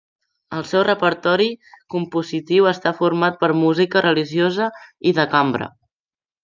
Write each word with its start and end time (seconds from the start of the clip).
El 0.59 0.63
seu 0.69 0.83
repertori 0.87 1.49
compositiu 1.95 2.71
està 2.73 2.95
format 3.03 3.39
per 3.45 3.51
música 3.61 4.07
religiosa 4.09 4.75
i 5.13 5.19
de 5.21 5.33
cambra. 5.37 5.75